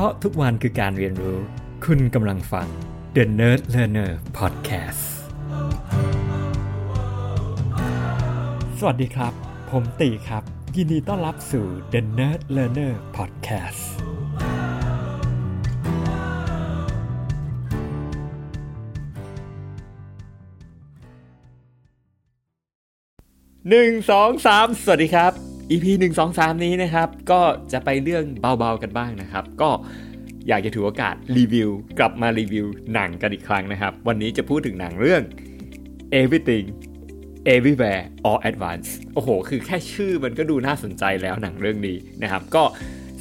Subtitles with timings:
[0.00, 1.38] ราะทุกวันคือการเรียนรู้
[1.84, 2.68] คุณกำลังฟัง
[3.16, 5.04] The Nerd Learner Podcast
[8.78, 9.32] สวัสดีครับ
[9.70, 10.42] ผมตีครับ
[10.76, 13.82] ยินดีต้อนรับสู่ The Nerd Learner Podcast
[23.68, 27.40] หนึ่งสองสามสวัสดีครับ EP 1 2 3 นี้นะครับ ก็
[27.72, 29.70] จะไปเรื่องเบาๆกันบ้างนะครับ ก็
[30.48, 35.22] อยากจะถือโอกาสรีวิว กลับมารีวิวหนังกันอีกครั้งนะครับ วันนี้จะพูดถึงหนังเรื่อง
[36.20, 36.66] Everything
[37.54, 42.62] Everywhere All at Once โอ้โห คือแค่ชื่อมันก็ดูน่าสนใจแล้วหนังเรื่องนี้นะครับ ก็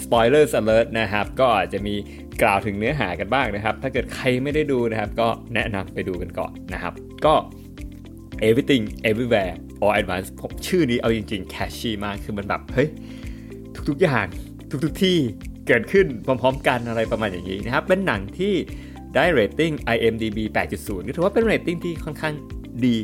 [0.04, 1.96] spoiler alert นะครับ ก็อาจจะมี
[2.42, 6.94] กล่าวถึงเนื้อหากันบ้างนะครับ ถ้าเกิดใครไม่ได้ดูนะครับ ก็แนะนำไปดูกันก่อนนะครับ
[7.26, 7.34] ก็
[8.48, 12.90] everything everywhere all at once ผมชื่อนี้เอาจริงๆ catchy มาก คือมันแบบ เฮ้ย
[13.90, 14.26] ทุกๆอย่าง
[14.86, 15.18] ทุกๆที่
[15.68, 18.54] เกิดขึ้นพร้อมๆกันอะไรประมาณอย่างนี้นะครับ เป็นหนังที่
[19.16, 20.40] ได้เรตติ้ง IMDB
[20.74, 22.34] 8.0 ก็ถือว่าเป็นเรตติ้งที่ค่อนข้าง
[22.86, 22.96] ดี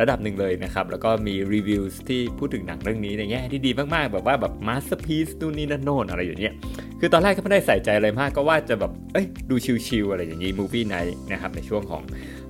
[0.00, 6.54] ระดับหนึ่งเลยนะครับ แล้วก็มีรีวิวที่พูดถึงหนังเรื่องนี้ในแง่ที่ดีมากๆ แบบว่าแบบ masterpiece นู่นนี่นั่นโน่นอะไรอย่างเงี้ย
[7.00, 9.54] คือตอนแรกก็ไม่ได้ใส่ใจอะไรมากก็ว่าจะแบบ เอ้ย ดู
[9.86, 12.02] ชิลๆอะไรอย่างนี้ movie night นะครับ ในช่วงของ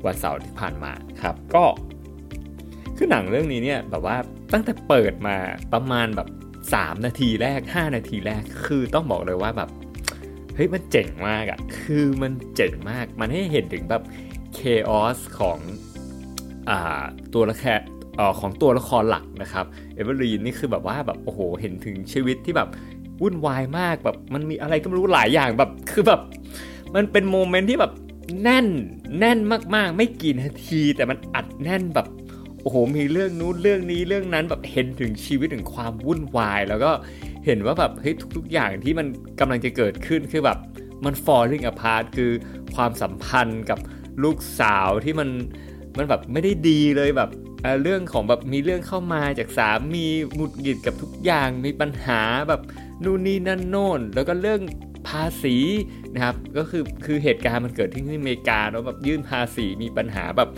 [0.06, 1.64] วันเสาร์ที่ผ่านมาครับ ก็
[3.00, 4.16] คือหนังเรื่องนี้เนี่ยแบบว่า
[4.52, 5.36] ตั้งแต่เปิดมา
[5.72, 6.28] ประมาณแบบ
[6.66, 9.70] 3 นาทีแรก 5 นาทีแรก คือต้องบอกเลยว่าแบบ
[10.55, 14.02] เฮ้ยมันเจ๋งมากอะ่ะคือมันเจ๋งมากมันให้เห็นถึงแบบ
[14.55, 15.58] เคออสของ
[16.68, 17.02] อ่า
[17.34, 17.80] ตัวละคร
[18.40, 22.68] ของตัวละครหลักนะครับเอเวอร์ลีนนี่คือแบบว่าแบบโอ้โหเห็นถึงชีวิตที่แบบ
[23.22, 26.20] วุ่นวายมากแบบมันมีอะไรก็ไม่รู้หลายอย่างแบบคือแบบ
[26.94, 27.92] มันเป็นโมเมนต์ที่แบบ
[28.42, 28.66] แน่น
[29.18, 29.38] แน่น
[29.74, 32.06] มากๆ ไม่กี่นาที แต่มันอัดแน่นแบบ
[32.62, 36.91] โอ้โหมีเรื่องนู้นเรื่องนี้เรื่องนั้นแบบเห็นถึงชีวิตถึงความวุ่นวาย แล้วก็
[37.47, 39.06] เห็นว่าแบบเฮ้ยทุกๆอย่างที่มัน
[39.41, 40.59] กำลังจะเกิดขึ้นคือแบบ
[41.05, 42.31] มัน falling apart คือ
[42.75, 43.79] ความสัมพันธ์กับ
[44.25, 45.29] ลูกสาวที่มัน
[45.97, 47.30] มันแบบไม่ได้ดีเลยแบบ
[47.63, 52.61] เเรื่องของแบบมีเรื่องเข้ามาจากสามีหงุดหงิดกับทุกอย่างมีปัญหาแบบ
[53.05, 54.61] นู่นนี่นั่นโน่น แล้วก็เรื่อง
[55.08, 55.57] ภาษี
[56.14, 60.48] นะครับก็คือคือเหตุการณ์มันเกิดที่อเมริกาแล้วแบบยื่นภาษีมีปัญหาแบบ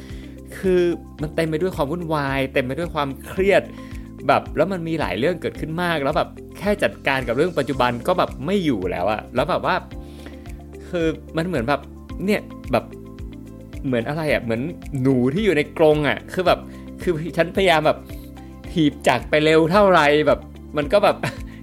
[0.59, 0.83] คือ
[1.23, 3.63] มันเต็มไปด้วยความวุ่นวาย เต็มไปด้วยความเครียด
[4.29, 6.29] แบบแล้วมันมีหลายเรื่องเกิดขึ้นมาก แล้วแบบ
[6.59, 9.75] แค่จัดการกับเรื่องปัจจุบันก็แบบไม่อยู่แล้วอะแล้วแบบว่า
[10.89, 11.07] คือ
[11.37, 11.81] มันเหมือนแบบ
[12.25, 12.41] เนี่ย
[12.73, 12.85] แบบ
[13.87, 14.63] เหมือนอะไรอะเหมือน
[15.03, 16.59] หนูที่อยู่ในกรงอะคือแบบ
[17.03, 17.99] คือฉันพยายามแบบ
[18.73, 20.41] ถีบจักไปเร็วเท่าไรแบบ
[20.77, 21.17] มันก็แบบ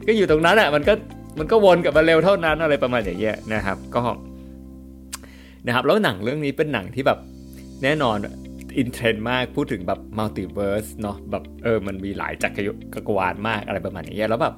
[0.08, 0.94] ก็อยู่ตรงนั้นอะมันก็
[1.40, 4.02] มันก็วนกลับมาเร็วเท่านั้นอะไรประมาณอย่างเงี้ยนะครับ ก็
[5.66, 7.20] นะครับแล้วหนังเรื่องนี้เป็นหนังที่แบบ
[7.84, 8.18] แน่นอน
[8.78, 12.62] อินเทรนด์มากพูดถึงแบบ multiverse เนาะแบบเออมันมีหลายจักร
[12.96, 14.56] จักรวาลมากอะไรประมาณนี้แล้วแบบ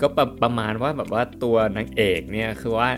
[0.00, 2.90] ก็ประประมาณว่าแบบว่าตัวนางเอกเนี่ยคือว่า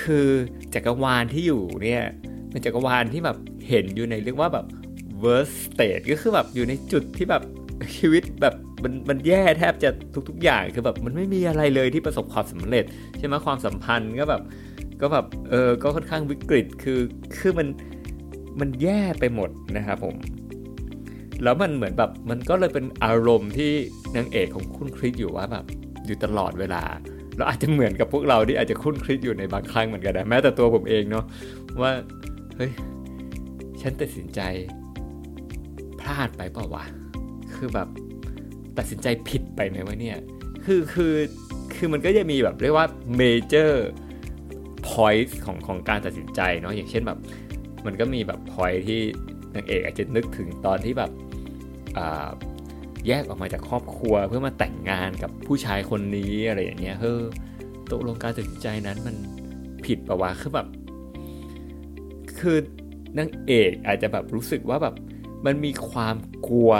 [0.00, 0.28] คือ
[0.74, 2.02] จักรวาลที่อยู่เนี่ย
[2.50, 3.36] เป็นจักรวาลที่แบบ
[3.68, 4.66] เห็นอยู่ในเรียกว่าแบบ
[5.22, 7.42] worst state ก็คือแบบอยู่ในจุดที่แบบ
[7.98, 9.90] ชีวิตแบบมันมันแย่แทบจะ
[10.28, 12.84] ทุก ๆ อย่างคือแบบมันไม่มีอะไรเลยที่ประสบความสำเร็จ
[13.18, 14.42] ใช่ไหมความสัมพันธ์ก็แบบ
[15.00, 17.00] ก็แบบเออก็ค่อนข้างวิกฤตคือ
[17.38, 17.68] คือมัน
[18.60, 20.16] มันแย่ไปหมดนะครับผม
[21.42, 23.72] แล้วมันเหมือนแบบมันก็เลยเป็นอารมณ์ที่
[24.16, 25.64] นางเอกของคุณคริสอยู่ว่าแบบ
[26.06, 26.82] อยู่ตลอดเวลา
[27.36, 31.24] แล้วอาจจะเหมือนกับพวกเราที่อาจจะคุ้นคริสอยู่ในบางครั้งเหมือนกันนะแม้แต่ตัวผมเองเนาะ
[31.80, 31.92] ว่า
[32.56, 32.72] เฮ้ย
[33.80, 34.40] ฉันตัดสินใจ
[36.00, 36.84] พลาดไปเปล่าวะ
[37.54, 37.88] คือแบบ
[38.78, 40.18] ตัดสินใจผิดไปไหมวะเนี่ย
[40.64, 41.14] คือคือ
[41.74, 42.86] คือมันก็จะมีแบบเรียกว่า
[43.20, 43.72] major
[44.88, 47.18] point ของของการตัดสินใจเนาะอย่างเช่นแบบ
[47.86, 49.00] มันก็มีแบบพอยที่
[49.54, 51.10] นางเอกอาจจะนึกถึงตอนที่แบบ
[53.06, 57.20] แยกออกมาจากครอบครัวเพื่อมาแต่งงานกับผู้ชายคนนี้อะไรอย่างเงี้ยเฮ้อ
[57.90, 59.16] ตกลงการตัดสินใจนั้นมัน
[59.86, 60.66] ผิดปะวะคือแบบ
[62.38, 62.58] คือ
[63.18, 64.94] นางเอกอาจจะแบบรู้สึกว่าแบบ
[65.46, 66.16] มันมีความ
[66.48, 66.72] กลัว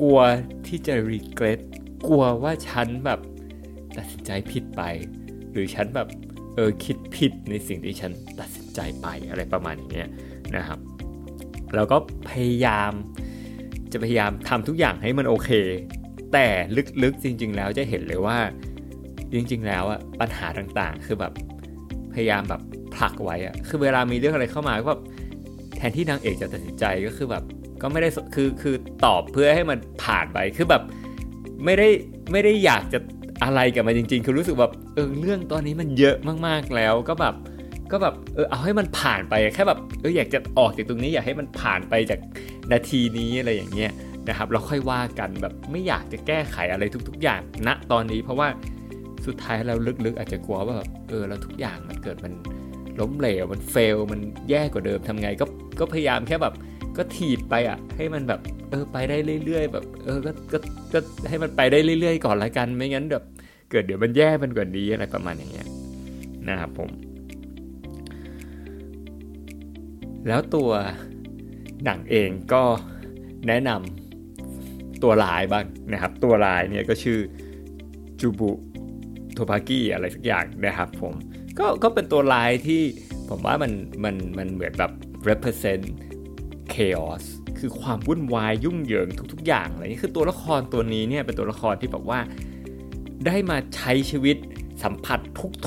[0.00, 0.18] กลัว
[0.66, 1.60] ที่จะรีเกรส
[2.08, 3.20] กลัวว่าฉันแบบ
[3.96, 4.82] ตัดสินใจผิดไป
[5.52, 6.08] หรือฉันแบบ
[6.58, 10.08] เออคิดผิดในสิ่งที่ฉันตัดสินใจไปอะไรประมาณอย่างเงี้ย
[10.56, 10.78] นะครับ
[11.74, 11.96] แล้วก็
[12.30, 12.92] พยายาม
[13.92, 15.50] จะพยายามทำทุกอย่างให้มันโอเค
[16.32, 16.46] แต่
[17.02, 18.38] ลึกๆจริง ๆ แล้วจะเห็นเลยว่า
[19.32, 21.32] จริง ๆ แล้วอะปัญหาต่างๆ คือแบบ
[22.14, 22.62] พยายามแบบ
[22.94, 25.02] ผลักไว้อะคือเวลามีเรื่องอะไรเข้ามาก็แบบ
[25.76, 27.44] แทนที่นางเอกจะตัดสินใจก็คือแบบ
[27.82, 28.74] ก็ไม่ได้คือคือ
[29.04, 30.82] ตอบเพื่อให้มันผ่านไปคือแบบ
[31.64, 31.88] ไม่ได้
[32.32, 32.98] ไม่ได้อยากจะ
[33.44, 37.34] อะไรกับมันจริง ๆ คือรู้สึกแบบเออเรื่องตอนนี้มันเยอะมากๆแล้วก็แบบ
[37.92, 42.20] ก็แบบเออเอาให้มันผ่านไปแค่แบบเอออยากจะออกจากตรงนี้อยากให้มันผ่านไปจาก
[42.72, 43.92] นาทีนี้อะไรอย่างเงี้ย
[44.28, 48.48] นะครับเราค่อยว่ากันแบบไม่อยากจะแก้ไขอะไรทุก ๆ อย่างณตอนนี้เพราะว่า
[49.26, 49.74] สุดท้ายเรา
[50.06, 52.32] ลึกๆ อาจจะกลัวว่าแบบเออแล้วทุกอย่างมันเกิดมัน
[53.00, 54.20] ล้มเหลวมันเฟลมัน
[54.50, 55.44] แย่กว่าเดิมทำไงก็
[55.80, 56.54] ก็พยายามแค่แบบ
[56.98, 58.40] ก็ถีบไปอะ ให้มันแบบ
[58.70, 60.58] เออไปได้เรื่อยๆ แบบเออก็ก็
[60.92, 60.98] ก็
[61.28, 63.24] ให้มันไปได้เรื่อยๆ ก่อนละกัน ไม่งั้นแบบ
[63.70, 65.66] เกิดเดี๋ยวมันแย่มันกว่านี้อะไรประมาณอย่างเงี้ย
[66.48, 66.90] นะครับผม
[70.28, 70.70] แล้วตัว
[71.84, 72.62] หนังเองก็
[73.46, 77.18] แนะนำตัวลายบ้างนะครับ ตัวลายเนี่ยก็ชื่อ
[78.20, 78.50] จูบุ
[79.34, 81.14] โทปากิอะไรสักอย่างนะครับผม
[81.58, 82.82] ก็ก็เป็นตัวลายที่
[83.28, 83.72] ผมว่ามัน
[84.04, 84.92] มันมันเหมือนแบบ
[85.28, 85.84] represent
[86.74, 87.24] chaos
[87.58, 92.20] คือความวุ่นวายยุ่งเหยิงทุก ๆ อย่างอะไรนี่คือตัวละครตัวนี้เนี่ยเป็นตัวละครที่แบบว่า
[93.26, 94.36] ได้มาใช้ชีวิต
[94.82, 95.18] สัมผัส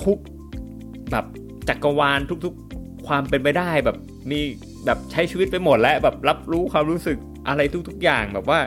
[0.03, 1.25] ทุกๆแบบ
[1.68, 3.98] จักรวาลทุกๆ ความเป็นไปได้แบบ
[4.31, 4.39] มี
[4.86, 8.59] แบบใช้ชีวิตไปหมดแล้วแบบรับรู้ความรู้สึกอะไรทุก ๆ อย่างแบบว่า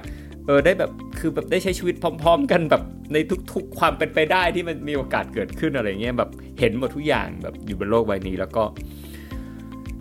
[0.46, 2.82] เออได้แบบคือแบบได้ใช้ชีวิตพร้อม ๆ กันแบบ
[3.12, 3.16] ใน
[3.52, 8.64] ทุก ๆ ความเป็นไปได้ที่มันมีโอกาสเกิดขึ้นอะไรเงี้ยแบบเห็นหมดทุกอย่างแบบอยู่บนโลกใบนี้แล้วก็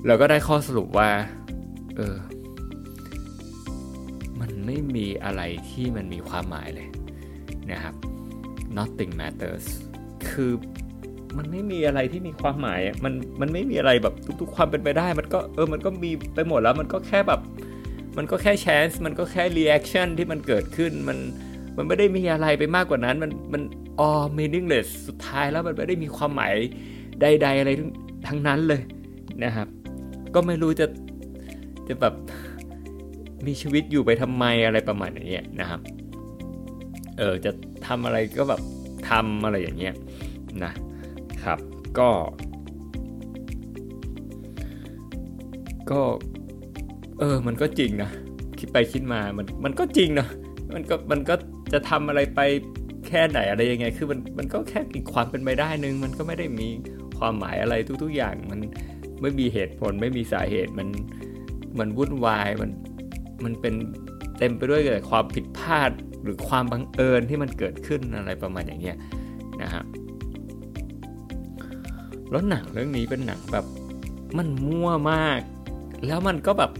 [0.07, 1.09] เราก็ได้ข้อสรุปว่า
[1.98, 2.18] เออ
[4.40, 6.88] มันไม่มีอะไรที่มันมีความหมายเลย
[7.72, 7.95] นะครับ
[8.78, 9.66] nothing matters
[10.30, 10.51] คือ
[11.38, 17.42] มันไม่มีอะไรที่มีความหมาย มันมันไม่มีอะไรแบบทุกๆความเป็นไปได้ มันก็เออ มันก็มีไปหมดแล้ว มันก็แค่แบบ
[18.18, 21.18] มันก็แค่ chance มันก็แค่ reaction ที่มันเกิดขึ้น มัน
[21.78, 23.62] มันไม่ได้มีอะไรไปมากกว่านั้น มัน มัน
[24.07, 26.54] all meaningless สุดท้ายแล้วมันไม่ได้มีความหมาย
[27.22, 27.72] ใด ๆ อะไร
[28.28, 28.81] ทั้งนั้นเลย
[29.44, 29.68] นะครับ
[30.36, 30.86] ก็ไม่รู้จะ
[31.88, 32.13] จะแบบ
[33.45, 35.81] มีชีวิตอยู่ไปทำไมอะไรประมาณอย่างเงี้ยนะครับ
[37.18, 37.51] เออจะ
[37.88, 38.62] ทำอะไรก็แบบ
[39.09, 39.94] ทำอะไรอย่างเงี้ย
[40.63, 40.71] นะ
[41.44, 41.59] ครับ
[42.00, 42.09] ก็
[45.91, 46.01] ก็
[47.19, 48.09] เออ มันก็จริงนะ
[48.59, 50.29] คิดไปคิดมามันมันก็จริงเนาะ
[50.74, 51.36] มันก็มันก็
[51.74, 52.39] จะทำอะไรไป
[53.07, 56.68] แค่ไหนอะไรยังไง คือมันมันก็แค่อีกความเป็นไปได้นึง มันก็ไม่ได้มี
[57.18, 58.59] ความหมายอะไรทุก ๆ อย่าง มัน
[59.21, 60.88] ไม่มีเหตุผลไม่มีสาเหตุมัน
[61.80, 62.70] มันวุ่นวายมัน
[63.44, 63.74] มันเป็น
[64.38, 65.90] เต็มไปด้วยแต่ความผิดพลาด
[66.24, 68.98] หรือความบังเอิญที่มันเกิดขึ้นอะไรประมาณอย่างเงี้ย
[69.62, 69.84] นะฮะ
[72.31, 73.66] แล้วหนังเรื่องนี้เป็นหนังแบบ
[74.38, 75.40] มันมั่วมาก
[76.08, 76.72] แล้วมันก็แบบ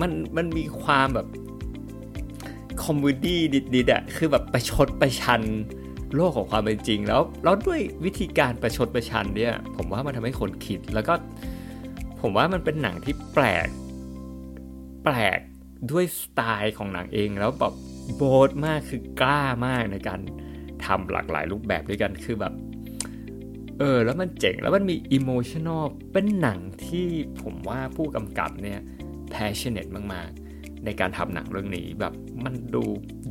[0.00, 1.26] มันมันมีความแบบ
[2.82, 3.40] comedy
[3.74, 5.42] ดิดๆอะคือแบบประชดประชัน
[6.14, 11.14] โลกของความเป็นจริง แล้วแล้วด้วยวิธีการประชดประชันเนี่ย ผมว่ามันทำให้คนคิดแล้วก็
[12.20, 13.68] ผมว่ามันเป็นหนังที่แปลก
[15.04, 15.40] แปลก
[15.90, 17.74] ด้วยสไตล์ของหนังเองแล้วแบบ
[18.16, 20.20] bold มากคือกล้ามากในการ
[20.84, 22.52] ทำหลากหลายรูปแบบด้วยกันคือแบบ
[23.78, 27.06] เออ แล้วมันเจ๋งแล้วมันมี emotional เป็นหนังที่
[27.40, 28.80] ผมว่าผู้กำกับเนี่ย
[29.34, 32.14] passionate มาก ๆ ในการทำหนังเรื่องนี้แบบ
[32.44, 32.84] มันดู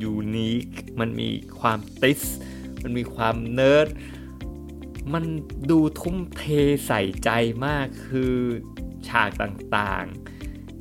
[0.04, 0.68] unique
[1.00, 1.30] มันมี
[1.60, 2.22] ความติสต์
[2.84, 3.88] มันมีความเนิร์ด
[5.14, 5.26] มัน
[5.72, 6.44] ดูทุ่มเท
[6.88, 7.30] ใส่ใจ
[7.66, 8.36] มากคือ
[9.08, 10.39] ฉากต่างๆ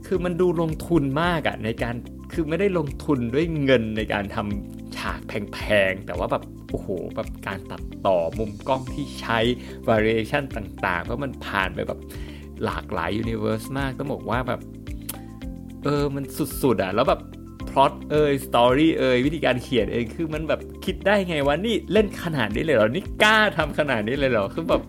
[0.09, 1.95] คือมันดูลงทุนมากอะในการ
[2.33, 5.59] คือไม่ได้ลงทุนด้วยเงินในการทำฉากแพ
[5.91, 9.39] งๆ แต่ว่าแบบโอ้โหแบบการตัดต่อมุมกล้องที่ใช้
[9.89, 12.01] variation ต่างๆ เพราะมันผ่านไปแบบ
[12.65, 14.61] หลากหลาย universe มากต้องบอกว่าแบบ
[15.85, 16.25] เออมัน
[16.63, 17.21] สุดๆอะแล้วแบบ
[17.71, 24.83] พล็อตเอย story เอยวิธีการเขียนเองคือมันแบบคิดได้ไงวะนี่เล่นขนาดนี้เลยเหรอนี่กล้าทำขนาดนี้เลยเหรอคือแบบ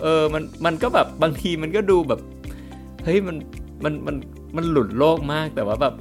[0.00, 2.20] เออมันมันก็แบบบางทีมันก็ดูแบบ
[3.04, 3.36] เฮ้ยมัน
[3.84, 4.16] มันมัน
[4.56, 5.94] มันหลุดโลกมากแต่ว่าแบบ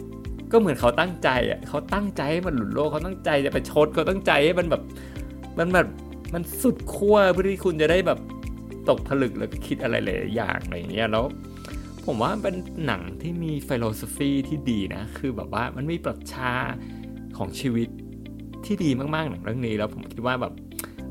[0.52, 4.82] ก็เหมือนเขาตั้งใจอะเขาตั้งใจให้มันหลุดโลกเขาตั้งใจจะประชดเขาตั้งใจให้มันแบบ
[5.60, 5.88] มันแบบ
[6.34, 8.20] มันสุดขั้วเพื่อที่คุณจะได้แบบ
[8.90, 11.26] ตกผลึกแล้วก็คิดอะไรหลายอย่างอะไรเงี้ยแล้ว
[12.06, 16.52] ผมว่าเป็นหนังที่มี philosophy ที่ดีนะ คือแบบว่ามันมีปรัชญา
[17.38, 17.90] ของชีวิต
[18.66, 20.54] ที่ดีมากๆหนังเรื่องนี้แล้วผมคิดว่าแบบ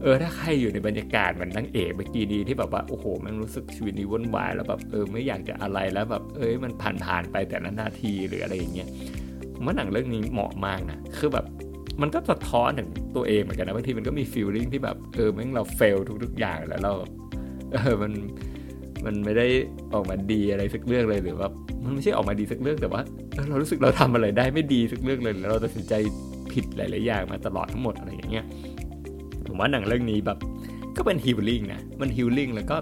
[0.04, 8.88] เออถ้าใครอยู่ในบรรยากาศเหมือนนางเอกเมื่อกี้ดีที่แบบว่าโอ้โห มันรู้สึกชีวิตนี้วุ่นวายแล้วแบบเออไม่อยากจะอะไรแล้วแบบเอ้ยมันผ่านผ่านไปแต่ละนาทีหรืออะไรอย่างเงี้ย
[9.54, 11.44] ผมว่าหนังเรื่องนี้เหมาะมากนะคือแบบ
[12.02, 16.92] มันก็สะท้อนถึงตัวเองเหมือนกันนะบางทีมันก็มีฟีลลิ่งที่แบบเออแม่งเราเฟลทุกๆอย่างแล้วเรา
[17.72, 18.12] เออมัน
[19.04, 19.46] มันไม่ได้
[19.92, 21.48] ออกมาดีอะไรสักเรื่องเลยหรือว่า
[21.84, 23.02] มันไม่ใช่ออกมาดีสักเรื่องแต่ว่า
[23.48, 25.94] เรารู้สึกเราทำอะไรได้ไม่ดีสักเรื่องเลยแล้วเราตัดสินใจ
[26.52, 28.44] ผิดหลายๆอย่างมาตลอดทั้งหมดอะไรอย่างเงี้ย
[29.54, 30.38] ผมว่าหนังเรื่องนี้แบบ
[30.96, 32.76] ก็เป็นฮิลลิ่งนะ มันฮิลลิ่งแล้วก็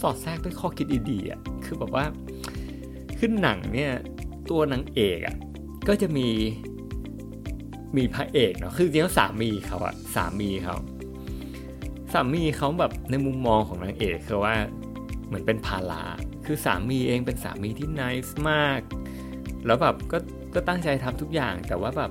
[0.00, 2.04] สอดแทรกด้วยข้อคิดดีๆอะคือแบบว่า
[3.18, 3.92] ขึ้นหนังเนี่ย
[4.50, 5.36] ตัวนางเอกอะ
[5.88, 6.28] ก็จะมี
[7.96, 10.76] มีพระเอกเนาะคือจริงๆสามีเขาอะสามีเขา
[12.12, 14.54] สามีเขาแบบในมุมมองของนางเอกคือว่า
[15.26, 16.02] เหมือนเป็นภารา
[16.46, 18.80] คือสามีเองเป็นสามีที่นิสมาก
[19.66, 20.18] แล้วแบบก็
[20.54, 22.10] ก็ตั้งใจทำทุกอย่างแต่ว่าแบบ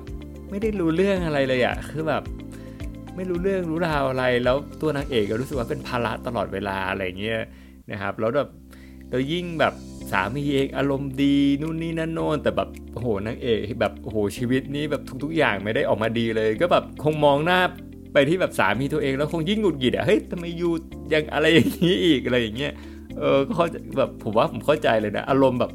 [0.50, 2.24] ไม่ได้รู้เรื่องอะไรเลยอะคือแบบ
[3.16, 7.40] ไม่รู้เรื่องรู้ราวอะไร แล้วตัวนางเอกก็รู้สึกว่าเป็นภาระตลอดเวลาอะไรเงี้ย
[7.92, 8.50] นะครับแล้วแบบ
[9.10, 9.74] แล้วยิ่งแบบ
[10.12, 17.60] สามีเองอารมณ์ดีนู่นนี่นั่นโน่นแต่แบบโอ้โหนางเอกแบบโอ้โหชีวิตนี้แบบทุก ๆ อย่างไม่ได้ออกมาดีเลย ก็แบบคงมองหน้า
[18.14, 20.72] ไปที่แบบสามีตัวเองแล้วคงยิ่งหงุดหงิดอะเฮ้ยทำไมอยู่
[21.14, 22.74] ยังอะไรอย่างนี้อีกอะไรอย่างเงี้ย
[23.20, 23.62] เออก็
[23.98, 25.72] แบบผมว่าผมเข้าใจเลยนะอารมณ์แบบ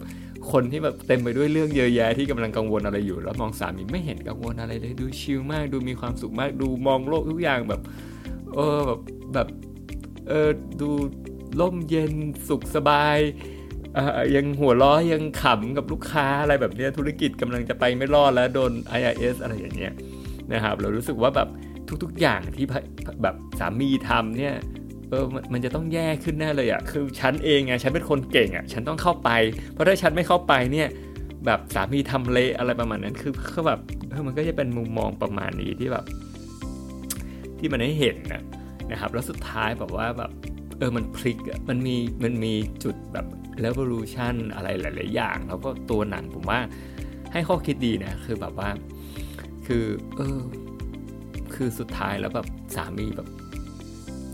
[0.53, 7.81] คนที่แบบเต็มไปด้วยเรื่องเยอะแยะที่กำลังกังวลอะไรอยู่ แล้วมองสามีไม่เห็นกังวลอะไรเลยดูชิลมาก ดูมีความสุขมาก ดูมองโลกทุกอย่างแบบ
[8.55, 9.01] เออแบบ
[9.35, 9.49] แบบ
[10.29, 10.51] เออ
[10.81, 10.91] ดู
[11.61, 12.13] ร่มเย็น
[12.49, 13.19] สุขสบาย
[14.37, 19.93] ยังหัวล้อยังขำกับลูกค้าอะไรแบบนี้ธุรกิจกำลังจะไปไม่รอดแล้วโดน IRS อะไรอย่างเงี้ย
[20.53, 21.49] นะครับ เรารู้สึกว่าแบบ
[22.03, 22.67] ทุกๆอย่างที่
[23.23, 24.55] แบบสามีทำเนี่ย
[25.11, 29.31] เออมันจะต้องแย่ขึ้นแน่เลยอะ่ะคือฉันเองไงฉันเป็นคนเก่งอะ่ะฉันต้องเข้าไป
[29.73, 30.89] เพราะถ้าฉันไม่เข้าไปเนี่ย
[31.47, 36.05] แบบสามีทำเละอะไรประมาณนั้นคือคือแบบเออมันก็จะเป็นมุมมองประมาณนี้ที่แบบ
[37.59, 38.43] ที่มันให้เห็นนะ
[38.91, 40.31] นะครับ แล้วสุดท้ายแบบว่าแบบ
[40.79, 43.27] เออมันพลิกมันมีมันมีจุดแบบ
[43.65, 46.61] revolution อะไรหลาย ๆ อย่าง แล้วก็ตัวหนังผมว่า
[47.33, 48.69] ให้ข้อคิดดีนะ คือแบบว่า
[49.67, 49.85] คือ
[50.17, 50.41] เออ
[51.55, 52.47] คือสุดท้ายแล้วแบบ
[52.77, 53.29] สามีแบบ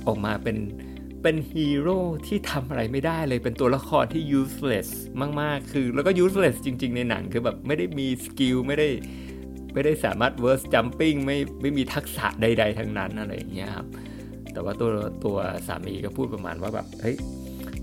[0.06, 0.56] ออกมาเป็น
[1.22, 4.88] เป็นฮีโร่ที่ทำอะไรไม่ได้เลยเป็นตัวละครที่ useless
[5.40, 8.88] มาก ๆ คือ แล้วก็ useless จริง ๆ ในหนังคือแบบไม่ได้มีสกิลไม่ได้
[9.74, 13.86] ไม่ได้สามารถ verse jumping ไม่ไม่มีทักษะใด ๆ ทั้งนั้นอะไรอย่างเงี้ยครับ
[14.52, 14.90] แต่ว่าตัว
[15.24, 17.16] ตัวสามีก็พูดประมาณว่าแบบเฮ้ย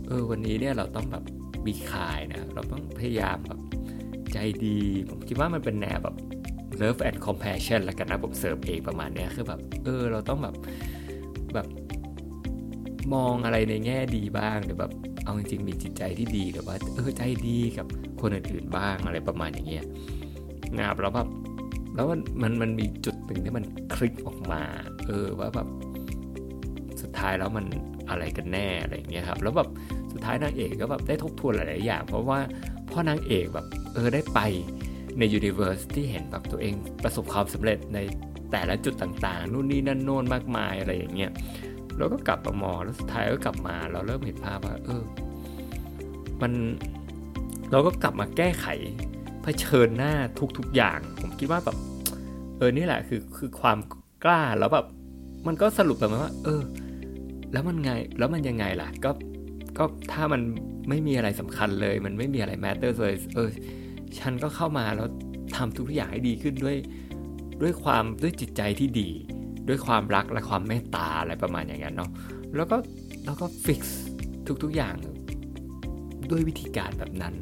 [0.08, 1.24] เออวันนี้เนี่ยเราต้องแบบ
[1.68, 3.60] มีคายนะ เราต้องพยายามแบบ
[4.34, 4.78] ใจดี
[5.10, 6.16] ผมคิดว่ามันเป็นแนวแบบ
[6.82, 10.56] love and compassion ละกันนะผมเสริมเองประมาณเนี้ยคือแบบเออเราต้องแบบ
[11.54, 11.68] แบบ
[13.14, 14.92] มองอะไรในแง่ดีบ้างหรือแบบ
[15.24, 17.88] เอาจริงๆมีจิตใจที่ดีหรือว่าเออใจดีกับ
[18.22, 19.86] คนอื่นๆบ้างอะไรประมาณอย่างเงี้ย
[20.78, 21.28] นะครับแล้วแบบ
[21.96, 23.64] แล้วมันมันมันมีจุดหนึ่งที่มัน
[23.96, 24.62] คลิกออกมา
[25.08, 25.68] เออว่าแบบ
[27.02, 27.66] สุดท้ายแล้วมัน
[28.10, 29.70] อะไรกันแน่อะไรอย่างเงี้ยครับแล้วแบบ
[30.12, 32.40] สุดท้ายนางเอกก็แบบได้ทบทวนหลายๆอย่าง เพราะว่า
[32.92, 34.40] พ่อนางเอกแบบเออได้ไป
[35.20, 36.74] ในยูนิเวอร์สที่เห็นแบบตัวเอง
[37.04, 38.00] ประสบความสำเร็จใน
[38.52, 41.32] แต่ละจุดต่างๆ นู่นนี่นั่นโน่นมากมายอะไรอย่างเงี้ย
[42.00, 45.04] เราก็กลับมามองแล้วสุดท้ายก็กลับมา เราเริ่มเห็นภาพว่า เออ
[46.42, 46.52] มัน
[47.72, 48.68] เราก็กลับมาแก้ไข
[49.44, 50.14] เผชิญหน้า
[50.58, 51.78] ทุกๆอย่าง ผมคิดว่าแบบ
[52.58, 53.78] เออนี่แหละคือคือความ
[54.24, 54.86] กล้าแล้วแบบ
[55.48, 56.62] มันก็สรุปแบบว่า เออ
[57.54, 59.12] แล้วมันไงแล้วมันยังไงล่ะ ก็
[59.78, 60.42] ก็ถ้ามัน
[60.90, 63.50] ไม่มีอะไรสำคัญเลย มันไม่มีอะไร matter เลยเออ
[64.20, 65.08] ฉันก็เข้ามาแล้ว
[65.56, 66.78] ทำทุกอย่างให้ดีขึ้นด้วย
[67.62, 69.10] ด้วยความด้วยจิตใจที่ดี
[69.70, 72.12] ด้วยความรักและความเมตตาอะไรประมาณอย่างนั้นเนาะ
[72.56, 72.78] แล้วก็
[73.26, 74.02] แล้วก็ fix
[74.64, 74.96] ทุกๆอย่าง
[76.32, 77.34] ด้วยวิธีการแบบนั้น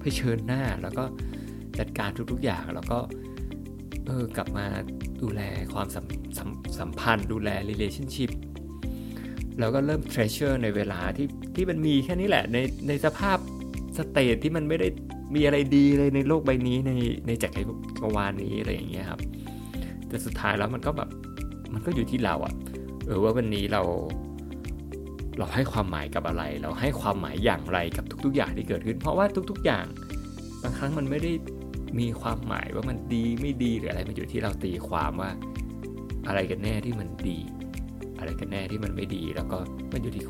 [0.00, 1.04] เผชิญหน้าแล้วก็
[1.78, 2.98] จัดการทุกๆอย่างแล้วก็
[4.06, 4.66] เออกลับมา
[5.22, 5.40] ดูแล
[5.74, 6.04] ความสัม
[6.38, 8.30] สมสัมพันธ์ดูแล relationship
[9.58, 12.58] แล้วก็เริ่ม treasure ในเวลาที่ที่มันมีแค่นี้แหละ ใน
[12.88, 13.38] ในสภาพ
[13.98, 14.88] สเตทที่มันไม่ได้
[15.34, 16.92] มีอะไรดีเลยในโลกใบนี้ใน
[17.26, 17.52] ในจัก
[18.02, 19.20] รวาลนี้อะไรอย่างเงี้ยครับ
[20.08, 21.08] แต่สุดท้ายแล้วมันก็แบบ
[21.72, 22.54] มันก็อยู่ที่เราอะ
[23.06, 23.82] เออว่าวันนี้เรา
[25.38, 29.86] เราให้ความหมายกับอะไร เราให้ความหมายอย่างไรกับทุก ๆ อย่างที่เกิดขึ้น เพราะว่าทุก ๆ อย่าง
[30.62, 31.32] บางครั้งมันไม่ได้
[32.00, 35.30] มีความหมายว่ามันดีไม่ดีหรืออะไรมันอยู่ที่เราตีความว่า
[36.28, 37.38] อะไรกันแน่ที่มันดี
[38.18, 39.58] อะไรกันแน่ที่มันไม่ดี แล้วก็
[39.92, 40.24] มันอยู่ที่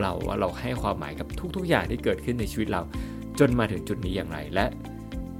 [0.00, 1.26] เราว่าเราให้ความหมายกับ
[1.56, 2.82] ทุก ๆ อย่างที่เกิดขึ้นในชีวิตเรา
[3.38, 4.66] จนมาถึงจุดนี้อย่างไรและ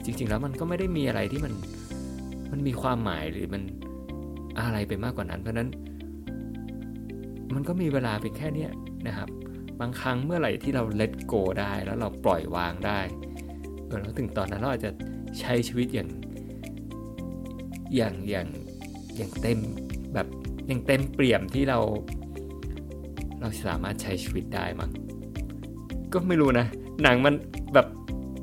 [0.05, 1.53] จริง ๆ แล้วมันก็ไม่ได้มีอะไรที่มัน
[2.53, 3.63] มันมีความหมายหรือมัน
[4.59, 5.69] อะไรไปมากกว่านั้น เพราะนั้น
[7.55, 8.67] มันก็มีเวลาเป็นแค่นี้
[9.07, 9.29] นะครับ
[9.81, 13.01] บางครั้งเมื่อไหร่ที่เรา let go ได้แล้วเราปล่อยวางได้
[13.87, 14.91] เออแล้วถึงตอนนั้นเราอาจจะ
[15.41, 16.09] ใช้ชีวิตอย่าง
[17.97, 18.49] อย่างอย่าง
[19.17, 19.59] อย่างเต็ม
[20.15, 20.27] แบบ
[20.67, 21.79] อย่างเต็มเปี่ยมที่เรา
[23.41, 24.91] เราสามารถใช้ชีวิตได้มั้ง
[26.13, 26.67] ก็ไม่รู้นะ
[27.03, 27.35] หนังมัน
[27.75, 27.87] แบบ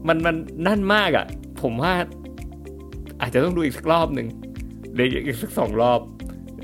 [0.08, 0.36] มันมัน
[0.68, 1.26] นั่นมากอะ่ะ
[1.62, 1.94] ผมว่า
[3.22, 4.28] อาจจะต้องดูอีกสักรอบหนึ่ง
[4.96, 6.02] หรืออีกสักสองรอบ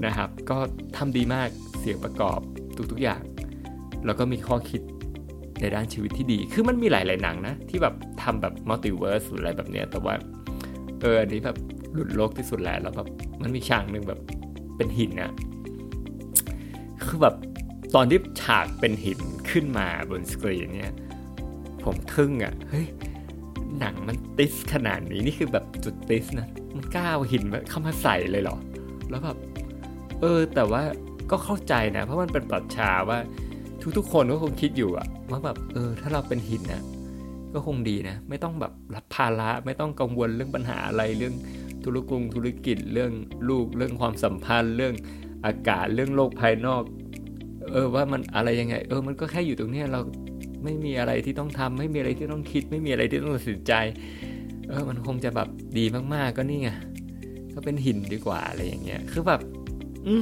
[0.06, 0.58] นะครับ ก็
[0.98, 2.40] ทำดีมากเสียงประกอบ
[2.92, 3.22] ทุกๆอย่าง
[4.06, 4.82] แล้วก็มีข้อคิด
[5.62, 10.14] ในด้านชีวิตที่ดี คือมันมีหลาย ๆ หนังนะ ที่แบบทำแบบ multiverse หรืออะไรแบบเนี้ย แต่ว่า
[11.02, 11.58] เอออันนี้แบบ
[11.94, 13.08] หลุดโลกที่สุดแล้วแล้วแบบ
[13.42, 14.20] มันมีฉากหนึ่งแบบ
[14.78, 15.32] เป็นหินอะ
[17.06, 17.36] คือแบบ
[17.96, 19.20] ตอนที่ฉากเป็นหิน
[19.52, 20.96] ขึ้นมาบนสกรีนเนี่ย
[21.84, 22.88] ผมทึ่งอะ่ะ เฮ้ย
[23.80, 28.58] หนังมันติสขนาดนี้ นี่คือแบบจุดติสนะ มันกล้าหินเข้ามาใส่เลยเหรอ
[29.10, 29.38] แล้วแบบ
[30.22, 30.82] เออ แต่ว่า
[31.32, 33.20] ก็เข้าใจนะ เพราะมันเป็นปรัชญาว่า
[33.98, 36.84] ทุกๆ คนก็คงคิดอยู่อะว่าแบบเออ ถ้าเราเป็นหินนะ
[37.54, 41.36] ก็คงดีนะ ไม่ต้องแบบรับภาระไม่ต้องกังวลเรื่องปัญหาอะไรเรื่อง
[41.84, 43.12] ธุรกุงธุรกิจเรื่อง
[43.50, 44.94] ลูกเรื่องความสัมพันธ์ เรื่อง
[45.46, 46.84] อากาศเรื่องโลกภายนอก
[47.72, 50.00] เออว่ามันอะไรยังไง เออ มันก็แค่อยู่ตรงเนี้ยเรา
[50.64, 53.74] ไม่มีอะไรที่ต้องทำไม่มีอะไรที่ต้องคิด ไม่มีอะไรที่ต้องตัดสินใจ
[54.72, 56.70] เออมันคงจะแบบดีมากๆก็นี่ไง
[57.54, 59.42] ก็เป็นหินดีกว่าอะไรอย่างเงี้ยคือแบบ
[60.08, 60.14] อื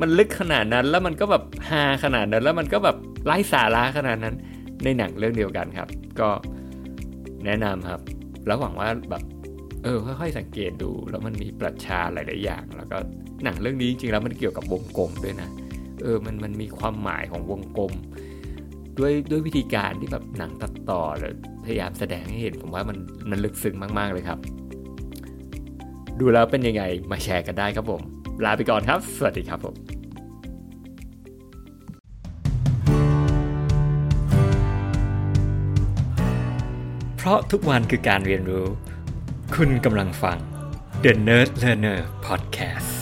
[0.00, 4.34] มันลึกขนาดนั้นแล้วมันก็แบบฮาขนาดนั้น แล้วมันก็แบบไร้สาระขนาดนั้น
[4.84, 5.88] ในหนังเรื่องเดียวกันครับ
[6.20, 6.28] ก็
[7.44, 8.00] แนะนำครับ
[8.46, 9.22] แล้วหวังว่าแบบ
[9.82, 12.96] เออ ค่อยๆสังเกตดู แล้วมันมีประชาหลายๆอย่าง แล้วก็
[13.44, 15.48] หนังเรื่องนี้จริงๆแล้วมันเกี่ยวกับวงกลมด้วยนะ
[16.02, 17.92] เออ มันมันมีความหมายของวงกลม
[18.98, 21.34] ด้วยด้วยวิธีการที่แบบหนังตัดต่อหรือ
[21.64, 22.98] พยายามแสดงให้เห็นผมว่ามัน
[23.30, 24.38] มันลึกซึ้งมาก ๆ เลยครับ
[26.20, 28.02] ดูแล้วเป็นยังไงมาแชร์กันได้ครับผม
[28.44, 29.74] ลาไปก่อนครับ สวัสดีครับผม
[37.16, 38.66] เพราะทุกวันคือการเรียนรู้
[39.54, 40.38] คุณกำลังฟัง
[41.04, 42.93] The Nerd Learner Podcast